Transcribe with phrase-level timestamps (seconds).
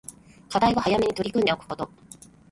[0.49, 1.87] 課題は早めに取り組んでおくこと